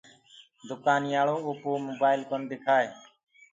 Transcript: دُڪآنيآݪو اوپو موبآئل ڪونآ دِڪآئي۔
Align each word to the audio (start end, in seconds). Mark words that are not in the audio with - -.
دُڪآنيآݪو 0.67 1.35
اوپو 1.47 1.69
موبآئل 1.87 2.21
ڪونآ 2.29 2.45
دِڪآئي۔ 2.51 2.87